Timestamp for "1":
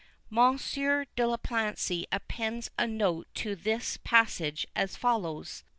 5.65-5.69